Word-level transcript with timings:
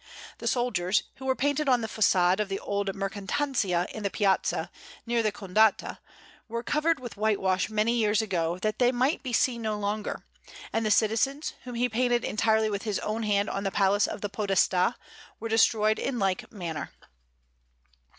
The 0.39 0.47
soldiers, 0.47 1.03
who 1.17 1.25
were 1.27 1.35
painted 1.35 1.69
on 1.69 1.81
the 1.81 1.87
façade 1.87 2.39
of 2.39 2.49
the 2.49 2.57
old 2.59 2.95
Mercatanzia 2.95 3.85
in 3.93 4.01
the 4.01 4.09
Piazza, 4.09 4.71
near 5.05 5.21
the 5.21 5.31
Condotta, 5.31 5.99
were 6.47 6.63
covered 6.63 6.99
with 6.99 7.17
whitewash 7.17 7.69
many 7.69 7.93
years 7.93 8.19
ago, 8.19 8.57
that 8.63 8.79
they 8.79 8.91
might 8.91 9.21
be 9.21 9.31
seen 9.31 9.61
no 9.61 9.77
longer; 9.77 10.25
and 10.73 10.83
the 10.83 10.89
citizens, 10.89 11.53
whom 11.65 11.75
he 11.75 11.87
painted 11.87 12.25
entirely 12.25 12.67
with 12.67 12.81
his 12.81 12.97
own 13.01 13.21
hand 13.21 13.47
on 13.47 13.63
the 13.63 13.69
Palace 13.69 14.07
of 14.07 14.21
the 14.21 14.29
Podestà, 14.31 14.95
were 15.39 15.49
destroyed 15.49 15.99
in 15.99 16.17
like 16.17 16.51
manner. 16.51 16.91